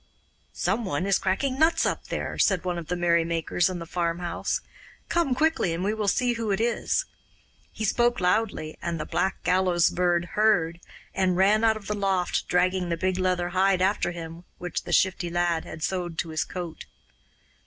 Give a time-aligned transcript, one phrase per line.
[0.51, 3.85] 'Some one is cracking nuts up there,' said one of the merry makers in the
[3.85, 4.59] farmhouse.
[5.09, 7.05] 'Come quickly, and we will see who it is.'
[7.71, 10.79] He spoke loudly, and the Black Gallows Bird heard,
[11.13, 14.91] and ran out of the loft, dragging the big leather hide after him which the
[14.91, 16.87] Shifty Lad had sewed to his coat.